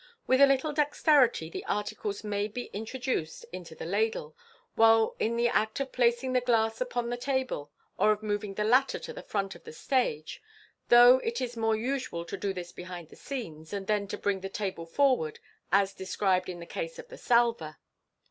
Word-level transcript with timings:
With 0.25 0.41
a 0.41 0.47
little 0.47 0.73
dexterity, 0.73 1.47
the 1.47 1.63
articles 1.65 2.23
may 2.23 2.47
be 2.47 2.71
intro 2.73 2.99
duced 2.99 3.45
into 3.53 3.75
the" 3.75 3.85
ladle," 3.95 4.35
while 4.73 5.15
in 5.19 5.35
the 5.35 5.47
act 5.47 5.79
of 5.79 5.91
placing 5.91 6.33
the 6.33 6.41
glass 6.41 6.81
upon 6.81 7.11
the 7.11 7.17
table, 7.17 7.71
or 7.99 8.11
of 8.11 8.23
moving 8.23 8.55
the 8.55 8.63
latter 8.63 8.97
to 8.97 9.13
the 9.13 9.21
front 9.21 9.53
of 9.53 9.63
the 9.63 9.71
stage, 9.71 10.41
though 10.89 11.17
it 11.19 11.39
is 11.39 11.55
more 11.55 11.75
usual 11.75 12.25
to 12.25 12.35
do 12.35 12.51
this 12.51 12.71
behind 12.71 13.09
the 13.09 13.15
scenes, 13.15 13.73
and 13.73 13.85
then 13.85 14.07
to 14.07 14.17
bring 14.17 14.39
the 14.39 14.49
table 14.49 14.87
forward, 14.87 15.37
as 15.71 15.93
described 15.93 16.49
in 16.49 16.59
the 16.59 16.65
case 16.65 16.97
of 16.97 17.09
the 17.09 17.17
salver. 17.19 17.77